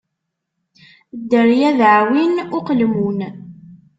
[1.19, 3.19] Dderya d aɛwin uqelmun.